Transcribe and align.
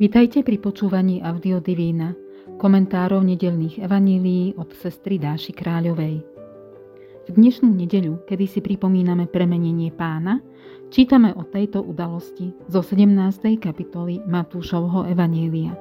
Vitajte 0.00 0.40
pri 0.40 0.56
počúvaní 0.56 1.20
Audio 1.20 1.60
Divína, 1.60 2.16
komentárov 2.56 3.20
nedelných 3.20 3.84
evanílií 3.84 4.56
od 4.56 4.72
sestry 4.72 5.20
Dáši 5.20 5.52
Kráľovej. 5.52 6.24
V 7.28 7.36
dnešnú 7.36 7.68
nedeľu, 7.68 8.24
kedy 8.24 8.48
si 8.48 8.64
pripomíname 8.64 9.28
premenenie 9.28 9.92
pána, 9.92 10.40
čítame 10.88 11.36
o 11.36 11.44
tejto 11.44 11.84
udalosti 11.84 12.48
zo 12.72 12.80
17. 12.80 13.60
kapitoly 13.60 14.24
Matúšovho 14.24 15.04
evanília. 15.04 15.76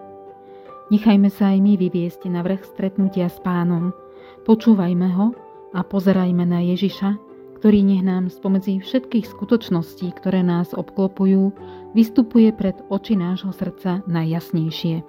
Nechajme 0.91 1.31
sa 1.31 1.55
aj 1.55 1.63
my 1.63 1.79
vyviesť 1.79 2.27
na 2.27 2.43
vrch 2.43 2.75
stretnutia 2.75 3.31
s 3.31 3.39
pánom, 3.39 3.95
počúvajme 4.43 5.15
ho 5.15 5.31
a 5.71 5.79
pozerajme 5.79 6.43
na 6.43 6.59
Ježiša, 6.59 7.28
ktorý 7.59 7.83
nech 7.83 8.07
nám 8.07 8.31
spomedzi 8.31 8.79
všetkých 8.79 9.27
skutočností, 9.35 10.15
ktoré 10.15 10.47
nás 10.47 10.71
obklopujú, 10.71 11.51
vystupuje 11.91 12.55
pred 12.55 12.79
oči 12.87 13.19
nášho 13.19 13.51
srdca 13.51 13.99
najjasnejšie. 14.07 15.03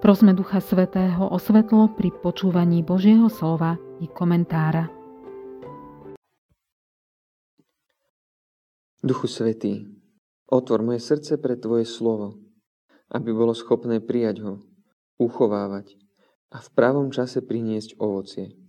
Prosme 0.00 0.32
Ducha 0.32 0.64
Svetého 0.64 1.28
o 1.28 1.36
svetlo 1.36 1.92
pri 1.92 2.08
počúvaní 2.08 2.80
Božieho 2.80 3.28
slova 3.28 3.76
i 4.00 4.08
komentára. 4.08 4.88
Duchu 9.04 9.28
Svetý, 9.28 9.92
otvor 10.48 10.80
moje 10.80 11.04
srdce 11.04 11.36
pre 11.36 11.60
Tvoje 11.60 11.84
slovo, 11.84 12.40
aby 13.12 13.28
bolo 13.28 13.52
schopné 13.52 14.00
prijať 14.00 14.40
ho, 14.40 14.52
uchovávať 15.20 16.00
a 16.48 16.64
v 16.64 16.68
pravom 16.72 17.12
čase 17.12 17.44
priniesť 17.44 18.00
ovocie. 18.00 18.61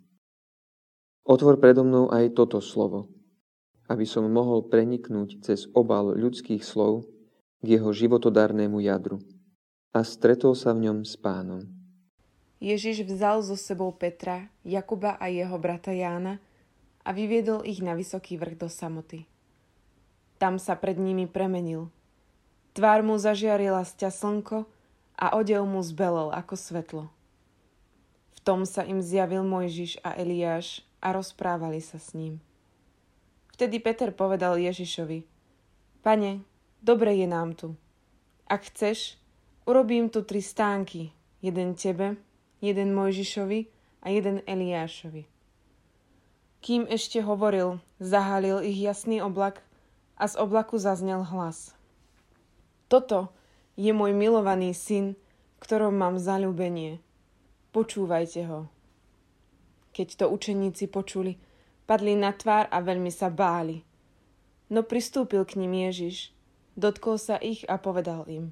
Otvor 1.23 1.55
predo 1.55 1.87
mnou 1.87 2.11
aj 2.11 2.35
toto 2.35 2.59
slovo, 2.59 3.07
aby 3.87 4.03
som 4.03 4.27
mohol 4.27 4.67
preniknúť 4.67 5.39
cez 5.39 5.71
obal 5.71 6.11
ľudských 6.11 6.59
slov 6.59 7.07
k 7.63 7.79
jeho 7.79 7.95
životodárnemu 7.95 8.83
jadru 8.83 9.23
a 9.95 10.03
stretol 10.03 10.51
sa 10.51 10.75
v 10.75 10.91
ňom 10.91 11.07
s 11.07 11.15
pánom. 11.15 11.63
Ježiš 12.59 13.07
vzal 13.07 13.39
so 13.39 13.55
sebou 13.55 13.95
Petra, 13.95 14.51
Jakuba 14.67 15.15
a 15.15 15.31
jeho 15.31 15.55
brata 15.55 15.95
Jána 15.95 16.43
a 17.07 17.15
vyviedol 17.15 17.63
ich 17.63 17.79
na 17.79 17.95
vysoký 17.95 18.35
vrch 18.35 18.59
do 18.59 18.67
samoty. 18.67 19.23
Tam 20.35 20.59
sa 20.59 20.75
pred 20.75 20.99
nimi 20.99 21.23
premenil. 21.23 21.87
Tvár 22.75 22.99
mu 22.99 23.15
zažiarila 23.15 23.87
sťa 23.87 24.11
slnko 24.11 24.67
a 25.15 25.39
odev 25.39 25.63
mu 25.63 25.79
zbelel 25.79 26.35
ako 26.35 26.55
svetlo. 26.59 27.03
V 28.35 28.39
tom 28.43 28.67
sa 28.67 28.83
im 28.83 28.99
zjavil 28.99 29.47
Mojžiš 29.47 30.03
a 30.03 30.19
Eliáš 30.19 30.83
a 31.03 31.11
rozprávali 31.11 31.83
sa 31.83 31.99
s 31.99 32.15
ním. 32.15 32.39
Vtedy 33.51 33.83
Peter 33.83 34.15
povedal 34.15 34.55
Ježišovi, 34.55 35.27
Pane, 35.99 36.41
dobre 36.79 37.19
je 37.19 37.27
nám 37.27 37.53
tu. 37.59 37.75
Ak 38.47 38.71
chceš, 38.71 39.19
urobím 39.67 40.07
tu 40.07 40.23
tri 40.23 40.39
stánky, 40.39 41.11
jeden 41.43 41.75
tebe, 41.75 42.15
jeden 42.63 42.95
Mojžišovi 42.95 43.59
a 44.03 44.07
jeden 44.09 44.39
Eliášovi. 44.47 45.27
Kým 46.63 46.87
ešte 46.87 47.19
hovoril, 47.19 47.83
zahalil 47.99 48.63
ich 48.63 48.79
jasný 48.79 49.19
oblak 49.19 49.59
a 50.15 50.31
z 50.31 50.39
oblaku 50.39 50.79
zaznel 50.79 51.27
hlas. 51.27 51.75
Toto 52.87 53.35
je 53.75 53.91
môj 53.91 54.15
milovaný 54.15 54.71
syn, 54.71 55.19
ktorom 55.59 55.95
mám 55.95 56.15
zalúbenie. 56.15 57.03
Počúvajte 57.75 58.47
ho. 58.47 58.71
Keď 59.93 60.07
to 60.19 60.25
učeníci 60.33 60.89
počuli, 60.89 61.37
padli 61.85 62.17
na 62.17 62.33
tvár 62.33 62.67
a 62.73 62.81
veľmi 62.81 63.13
sa 63.13 63.29
báli. 63.29 63.85
No 64.73 64.81
pristúpil 64.81 65.45
k 65.45 65.61
ním 65.61 65.85
Ježiš, 65.85 66.33
dotkol 66.73 67.21
sa 67.21 67.37
ich 67.37 67.61
a 67.69 67.77
povedal 67.77 68.25
im. 68.25 68.49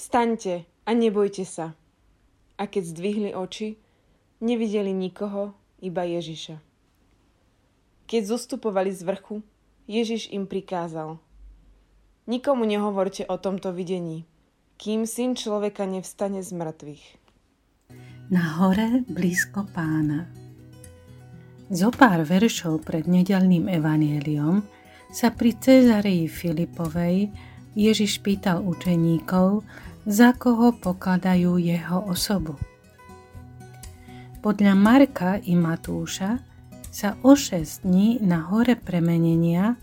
Vstaňte 0.00 0.64
a 0.88 0.90
nebojte 0.96 1.44
sa. 1.44 1.76
A 2.56 2.64
keď 2.64 2.96
zdvihli 2.96 3.30
oči, 3.36 3.76
nevideli 4.40 4.96
nikoho, 4.96 5.52
iba 5.84 6.08
Ježiša. 6.08 6.56
Keď 8.08 8.22
zostupovali 8.24 8.94
z 8.96 9.02
vrchu, 9.04 9.36
Ježiš 9.84 10.32
im 10.32 10.48
prikázal. 10.48 11.20
Nikomu 12.26 12.64
nehovorte 12.64 13.28
o 13.28 13.36
tomto 13.38 13.70
videní, 13.76 14.24
kým 14.80 15.06
syn 15.06 15.36
človeka 15.36 15.84
nevstane 15.84 16.42
z 16.42 16.50
mŕtvych. 16.54 17.04
Na 18.30 18.58
hore 18.58 19.06
blízko 19.06 19.68
pána. 19.70 20.45
Zo 21.66 21.90
pár 21.90 22.22
veršov 22.22 22.86
pred 22.86 23.10
nedelným 23.10 23.66
evanieliom 23.66 24.62
sa 25.10 25.34
pri 25.34 25.50
Cezareji 25.58 26.30
Filipovej 26.30 27.34
Ježiš 27.74 28.22
pýtal 28.22 28.62
učeníkov, 28.62 29.66
za 30.06 30.30
koho 30.38 30.70
pokladajú 30.78 31.58
jeho 31.58 32.06
osobu. 32.06 32.54
Podľa 34.46 34.78
Marka 34.78 35.42
i 35.42 35.58
Matúša 35.58 36.38
sa 36.86 37.18
o 37.26 37.34
6 37.34 37.82
dní 37.82 38.22
na 38.22 38.46
hore 38.46 38.78
premenenia 38.78 39.74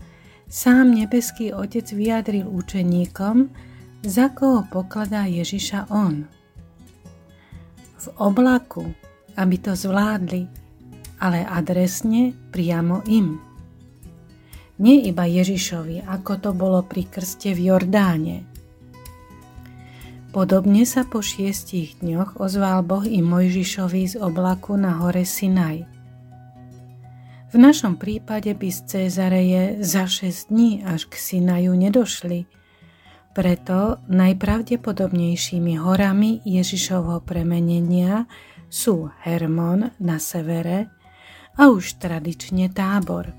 sám 0.48 0.88
nebeský 0.88 1.52
Otec 1.52 1.84
vyjadril 1.92 2.48
učeníkom, 2.48 3.52
za 4.08 4.32
koho 4.32 4.64
pokladá 4.72 5.28
Ježiša 5.28 5.92
on. 5.92 6.24
V 8.00 8.06
oblaku, 8.16 8.88
aby 9.36 9.60
to 9.60 9.76
zvládli, 9.76 10.63
ale 11.24 11.40
adresne 11.48 12.36
priamo 12.52 13.00
im. 13.08 13.40
Nie 14.76 15.00
iba 15.08 15.24
Ježišovi, 15.24 16.04
ako 16.04 16.32
to 16.36 16.50
bolo 16.52 16.84
pri 16.84 17.08
krste 17.08 17.56
v 17.56 17.72
Jordáne. 17.72 18.44
Podobne 20.34 20.84
sa 20.84 21.08
po 21.08 21.24
šiestich 21.24 22.02
dňoch 22.04 22.42
ozval 22.42 22.84
Boh 22.84 23.06
i 23.06 23.22
Mojžišovi 23.24 24.02
z 24.12 24.14
oblaku 24.20 24.76
na 24.76 25.00
hore 25.00 25.24
Sinaj. 25.24 25.86
V 27.54 27.56
našom 27.62 27.94
prípade 27.96 28.50
by 28.50 28.66
z 28.66 28.80
Cezareje 28.82 29.78
za 29.86 30.10
6 30.10 30.50
dní 30.50 30.82
až 30.82 31.06
k 31.06 31.14
Sinaju 31.14 31.70
nedošli, 31.78 32.50
preto 33.34 33.98
najpravdepodobnejšími 34.10 35.74
horami 35.78 36.42
Ježišovho 36.42 37.22
premenenia 37.22 38.30
sú 38.66 39.10
Hermon 39.22 39.90
na 39.98 40.22
severe, 40.22 40.90
a 41.54 41.70
už 41.70 42.02
tradične 42.02 42.70
tábor. 42.70 43.30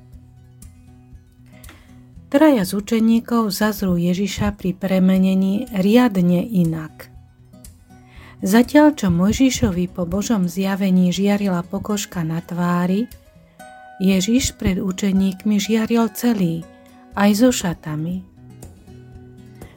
Traja 2.31 2.67
z 2.67 2.71
učeníkov 2.75 3.51
zazrú 3.51 3.95
Ježiša 3.95 4.59
pri 4.59 4.75
premenení 4.75 5.71
riadne 5.71 6.43
inak. 6.43 7.07
Zatiaľ, 8.43 8.91
čo 8.99 9.07
Mojžišovi 9.07 9.87
po 9.87 10.03
Božom 10.03 10.51
zjavení 10.51 11.15
žiarila 11.15 11.63
pokožka 11.63 12.27
na 12.27 12.43
tvári, 12.43 13.07
Ježiš 14.03 14.59
pred 14.59 14.83
učeníkmi 14.83 15.55
žiaril 15.55 16.11
celý, 16.11 16.67
aj 17.15 17.31
so 17.39 17.49
šatami. 17.55 18.27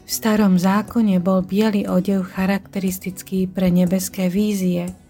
V 0.03 0.11
starom 0.11 0.59
zákone 0.59 1.23
bol 1.23 1.47
biely 1.47 1.87
odev 1.87 2.35
charakteristický 2.35 3.47
pre 3.47 3.71
nebeské 3.71 4.27
vízie– 4.27 4.91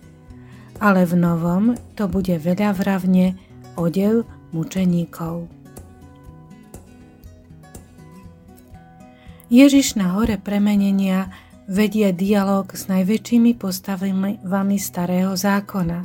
ale 0.78 1.06
v 1.06 1.14
novom 1.18 1.74
to 1.98 2.06
bude 2.06 2.34
veľa 2.38 2.74
vravne 2.74 3.34
odev 3.74 4.26
mučeníkov. 4.50 5.50
Ježiš 9.48 9.96
na 9.96 10.12
hore 10.12 10.36
premenenia 10.36 11.32
vedie 11.68 12.12
dialog 12.12 12.68
s 12.72 12.88
najväčšími 12.88 13.56
postavami 13.56 14.76
starého 14.76 15.32
zákona. 15.32 16.04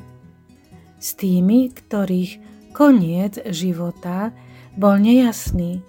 S 0.99 1.09
tými, 1.19 1.67
ktorých 1.75 2.31
koniec 2.71 3.43
života 3.51 4.31
bol 4.79 4.95
nejasný 4.95 5.83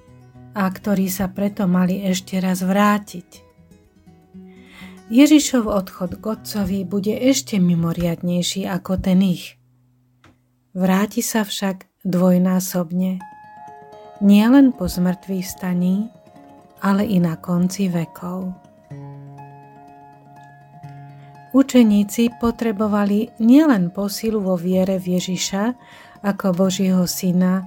a 0.55 0.67
ktorí 0.67 1.06
sa 1.06 1.31
preto 1.31 1.70
mali 1.70 2.03
ešte 2.03 2.43
raz 2.43 2.62
vrátiť. 2.62 3.54
Ježišov 5.14 5.70
odchod 5.70 6.19
k 6.19 6.25
Otcovi 6.26 6.82
bude 6.82 7.14
ešte 7.14 7.62
mimoriadnejší 7.62 8.66
ako 8.66 8.99
ten 8.99 9.22
ich. 9.22 9.55
Vráti 10.75 11.22
sa 11.22 11.46
však 11.46 11.87
dvojnásobne. 12.02 13.22
Nie 14.19 14.46
len 14.50 14.75
po 14.75 14.90
zmrtvých 14.90 15.46
staní, 15.46 16.11
ale 16.82 17.06
i 17.06 17.22
na 17.22 17.38
konci 17.38 17.87
vekov. 17.87 18.58
Učeníci 21.55 22.34
potrebovali 22.43 23.38
nielen 23.38 23.94
posilu 23.94 24.43
vo 24.43 24.58
viere 24.58 24.99
v 24.99 25.14
Ježiša 25.14 25.64
ako 26.26 26.67
Božieho 26.67 27.06
syna, 27.06 27.62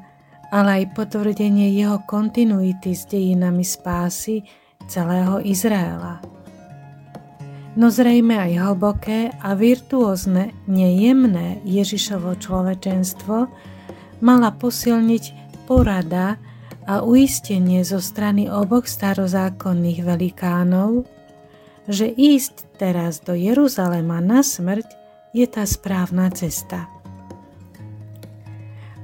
ale 0.51 0.83
aj 0.83 1.00
potvrdenie 1.00 1.71
jeho 1.71 2.03
kontinuity 2.03 2.91
s 2.91 3.07
dejinami 3.07 3.63
spásy 3.63 4.43
celého 4.91 5.39
Izraela 5.39 6.37
no 7.77 7.94
zrejme 7.94 8.33
aj 8.33 8.53
hlboké 8.57 9.29
a 9.38 9.53
virtuózne, 9.53 10.51
nejemné 10.65 11.62
Ježišovo 11.62 12.33
človečenstvo 12.41 13.38
mala 14.25 14.50
posilniť 14.50 15.24
porada 15.69 16.41
a 16.89 17.06
uistenie 17.06 17.85
zo 17.85 18.01
strany 18.01 18.50
oboch 18.50 18.89
starozákonných 18.89 20.01
velikánov, 20.01 21.06
že 21.85 22.09
ísť 22.09 22.81
teraz 22.81 23.21
do 23.21 23.38
Jeruzalema 23.38 24.18
na 24.25 24.41
smrť 24.41 24.88
je 25.38 25.45
tá 25.45 25.62
správna 25.63 26.33
cesta. 26.33 26.89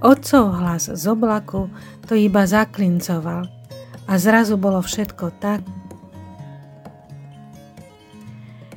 Otcov 0.04 0.52
hlas 0.60 0.92
z 0.92 1.04
oblaku 1.08 1.70
to 2.10 2.18
iba 2.18 2.44
zaklincoval 2.44 3.48
a 4.04 4.14
zrazu 4.20 4.60
bolo 4.60 4.84
všetko 4.84 5.32
tak, 5.40 5.64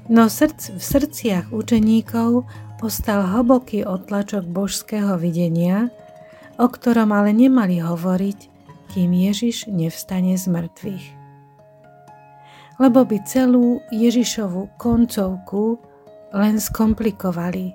no 0.09 0.31
srdc, 0.31 0.79
v 0.79 0.83
srdciach 0.83 1.47
učeníkov 1.51 2.47
ostal 2.83 3.27
hlboký 3.27 3.83
otlačok 3.83 4.47
božského 4.47 5.19
videnia, 5.19 5.91
o 6.61 6.71
ktorom 6.71 7.11
ale 7.11 7.35
nemali 7.35 7.83
hovoriť, 7.83 8.39
kým 8.95 9.11
Ježiš 9.13 9.69
nevstane 9.69 10.39
z 10.39 10.47
mŕtvych. 10.47 11.07
Lebo 12.77 13.09
by 13.09 13.17
celú 13.25 13.81
Ježišovú 13.89 14.77
koncovku 14.77 15.81
len 16.37 16.61
skomplikovali. 16.61 17.73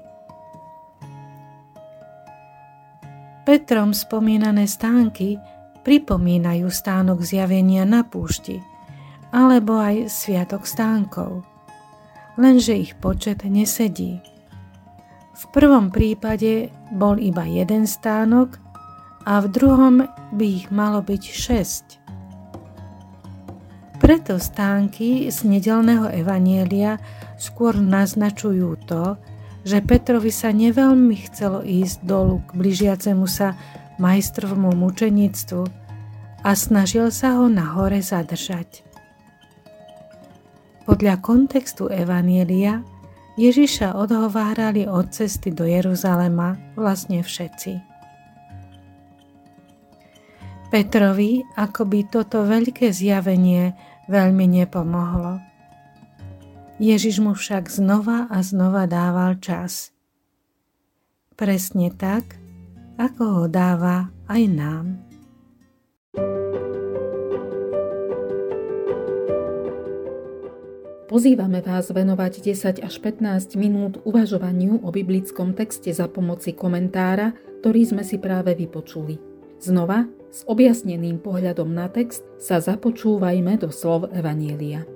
Petrom 3.42 3.92
spomínané 3.92 4.69
stánky 4.69 5.42
pripomínajú 5.81 6.69
stánok 6.69 7.25
zjavenia 7.25 7.89
na 7.89 8.06
púšti, 8.06 8.62
alebo 9.33 9.81
aj 9.81 10.13
sviatok 10.13 10.69
stánkov, 10.69 11.42
lenže 12.39 12.75
ich 12.75 12.94
počet 13.00 13.44
nesedí. 13.48 14.22
V 15.36 15.44
prvom 15.50 15.89
prípade 15.89 16.69
bol 16.94 17.18
iba 17.18 17.48
jeden 17.48 17.89
stánok 17.89 18.62
a 19.25 19.42
v 19.42 19.48
druhom 19.50 19.95
by 20.36 20.45
ich 20.45 20.68
malo 20.69 21.01
byť 21.01 21.24
šesť. 21.24 21.86
Preto 24.01 24.42
stánky 24.42 25.30
z 25.30 25.45
nedelného 25.45 26.10
evanielia 26.10 26.98
skôr 27.38 27.78
naznačujú 27.78 28.78
to, 28.89 29.18
že 29.62 29.78
Petrovi 29.86 30.33
sa 30.33 30.50
neveľmi 30.50 31.30
chcelo 31.30 31.62
ísť 31.62 32.01
dolu 32.01 32.42
k 32.50 32.50
blížiacemu 32.57 33.25
sa 33.30 33.54
majstrovmu 34.01 34.74
mučenictvu 34.74 35.62
a 36.42 36.50
snažil 36.57 37.13
sa 37.13 37.38
ho 37.38 37.45
na 37.45 37.78
hore 37.78 38.01
zadržať. 38.01 38.90
Podľa 40.91 41.23
kontextu 41.23 41.88
Evanielia 41.88 42.83
Ježiša 43.39 43.95
odhovárali 43.95 44.91
od 44.91 45.07
cesty 45.07 45.55
do 45.55 45.63
Jeruzalema 45.63 46.59
vlastne 46.75 47.23
všetci. 47.23 47.79
Petrovi 50.67 51.47
akoby 51.55 52.11
toto 52.11 52.43
veľké 52.43 52.91
zjavenie 52.91 53.71
veľmi 54.11 54.43
nepomohlo. 54.51 55.39
Ježiš 56.75 57.23
mu 57.23 57.39
však 57.39 57.71
znova 57.71 58.27
a 58.27 58.44
znova 58.44 58.83
dával 58.83 59.39
čas. 59.39 59.95
Presne 61.39 61.95
tak, 61.95 62.35
ako 62.99 63.23
ho 63.39 63.44
dáva 63.47 64.11
aj 64.27 64.44
nám. 64.51 65.10
Pozývame 71.11 71.59
vás 71.59 71.91
venovať 71.91 72.39
10 72.39 72.87
až 72.87 72.95
15 73.03 73.59
minút 73.59 73.99
uvažovaniu 74.07 74.79
o 74.79 74.95
biblickom 74.95 75.51
texte 75.51 75.91
za 75.91 76.07
pomoci 76.07 76.55
komentára, 76.55 77.35
ktorý 77.59 77.83
sme 77.83 78.07
si 78.07 78.15
práve 78.15 78.55
vypočuli. 78.55 79.19
Znova, 79.59 80.07
s 80.31 80.47
objasneným 80.47 81.19
pohľadom 81.19 81.67
na 81.67 81.91
text 81.91 82.23
sa 82.39 82.63
započúvajme 82.63 83.59
do 83.59 83.75
slov 83.75 84.07
Evanielia. 84.15 84.87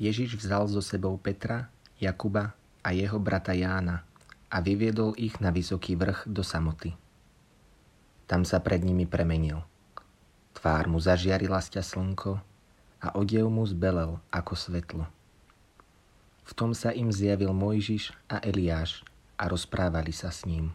Ježiš 0.00 0.40
vzal 0.40 0.64
so 0.64 0.80
sebou 0.80 1.20
Petra, 1.20 1.68
Jakuba 2.00 2.56
a 2.80 2.88
jeho 2.96 3.20
brata 3.20 3.52
Jána 3.52 4.08
a 4.50 4.58
vyviedol 4.58 5.14
ich 5.14 5.38
na 5.38 5.54
vysoký 5.54 5.94
vrch 5.94 6.26
do 6.26 6.42
samoty. 6.42 6.98
Tam 8.26 8.42
sa 8.42 8.58
pred 8.58 8.82
nimi 8.82 9.06
premenil. 9.06 9.62
Tvár 10.58 10.90
mu 10.90 10.98
zažiarila 10.98 11.62
sťa 11.62 11.82
slnko 11.86 12.42
a 13.00 13.08
odev 13.14 13.46
mu 13.46 13.62
zbelel 13.62 14.18
ako 14.34 14.54
svetlo. 14.58 15.04
V 16.42 16.52
tom 16.58 16.74
sa 16.74 16.90
im 16.90 17.14
zjavil 17.14 17.54
Mojžiš 17.54 18.10
a 18.26 18.42
Eliáš 18.42 19.06
a 19.38 19.46
rozprávali 19.46 20.10
sa 20.10 20.34
s 20.34 20.42
ním. 20.42 20.74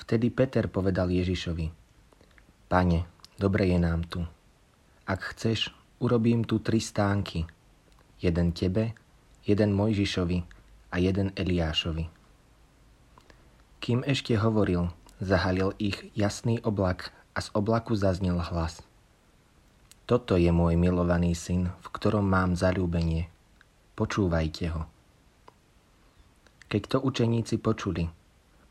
Vtedy 0.00 0.32
Peter 0.32 0.64
povedal 0.72 1.12
Ježišovi, 1.12 1.68
Pane, 2.72 3.04
dobre 3.36 3.68
je 3.68 3.78
nám 3.80 4.08
tu. 4.08 4.24
Ak 5.04 5.32
chceš, 5.32 5.72
urobím 6.00 6.44
tu 6.44 6.60
tri 6.60 6.80
stánky. 6.80 7.44
Jeden 8.20 8.52
tebe, 8.56 8.96
jeden 9.44 9.76
Mojžišovi 9.76 10.57
a 10.88 10.96
jeden 10.98 11.32
Eliášovi. 11.36 12.08
Kým 13.78 14.02
ešte 14.04 14.34
hovoril, 14.34 14.90
zahalil 15.22 15.72
ich 15.78 16.10
jasný 16.18 16.58
oblak 16.64 17.14
a 17.36 17.40
z 17.40 17.48
oblaku 17.54 17.94
zaznel 17.94 18.42
hlas. 18.42 18.82
Toto 20.08 20.40
je 20.40 20.48
môj 20.48 20.80
milovaný 20.80 21.36
syn, 21.36 21.68
v 21.84 21.86
ktorom 21.92 22.24
mám 22.24 22.56
zalúbenie. 22.56 23.28
Počúvajte 23.92 24.64
ho. 24.72 24.88
Keď 26.68 26.82
to 26.84 26.98
učeníci 27.04 27.60
počuli, 27.60 28.08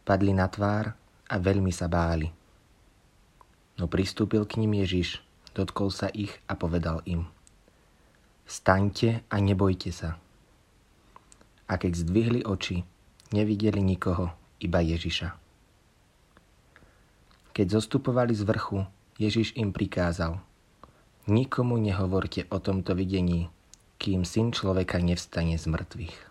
padli 0.02 0.34
na 0.34 0.50
tvár 0.50 0.94
a 1.30 1.36
veľmi 1.38 1.70
sa 1.70 1.86
báli. 1.86 2.30
No 3.78 3.86
pristúpil 3.86 4.46
k 4.50 4.58
ním 4.58 4.82
Ježiš, 4.82 5.22
dotkol 5.54 5.94
sa 5.94 6.10
ich 6.10 6.34
a 6.50 6.58
povedal 6.58 7.06
im 7.06 7.30
Staňte 8.48 9.28
a 9.28 9.36
nebojte 9.44 9.92
sa. 9.92 10.16
A 11.68 11.76
keď 11.76 12.08
zdvihli 12.08 12.48
oči, 12.48 12.84
nevideli 13.36 13.84
nikoho, 13.84 14.32
iba 14.64 14.80
Ježiša. 14.80 15.36
Keď 17.52 17.68
zostupovali 17.74 18.32
z 18.38 18.44
vrchu, 18.48 18.86
Ježiš 19.18 19.58
im 19.58 19.74
prikázal 19.74 20.40
Nikomu 21.28 21.76
nehovorte 21.76 22.48
o 22.48 22.62
tomto 22.64 22.96
videní, 22.96 23.52
kým 24.00 24.24
syn 24.24 24.56
človeka 24.56 25.02
nevstane 25.02 25.60
z 25.60 25.66
mŕtvych. 25.68 26.27